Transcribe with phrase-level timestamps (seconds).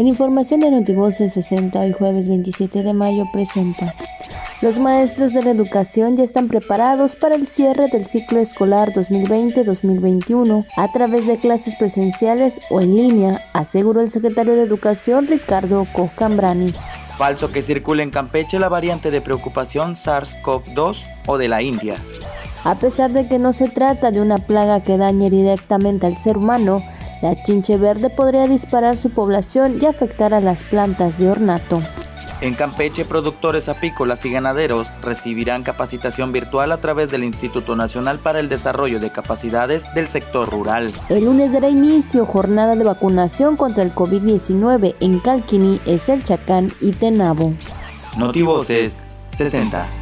[0.00, 3.94] En información de Notivoces 60, hoy jueves 27 de mayo, presenta.
[4.62, 10.64] Los maestros de la educación ya están preparados para el cierre del ciclo escolar 2020-2021
[10.78, 16.80] a través de clases presenciales o en línea, aseguró el secretario de Educación Ricardo Cocambranis.
[17.18, 20.96] Falso que circule en Campeche la variante de preocupación SARS-CoV-2
[21.26, 21.96] o de la India.
[22.64, 26.38] A pesar de que no se trata de una plaga que dañe directamente al ser
[26.38, 26.82] humano,
[27.22, 31.80] la chinche verde podría disparar su población y afectar a las plantas de ornato.
[32.40, 38.40] En Campeche, productores apícolas y ganaderos recibirán capacitación virtual a través del Instituto Nacional para
[38.40, 40.90] el Desarrollo de Capacidades del Sector Rural.
[41.10, 45.80] El lunes dará inicio jornada de vacunación contra el COVID-19 en Calquini,
[46.24, 47.52] Chacán y Tenabo.
[48.16, 49.99] Notivoces 60.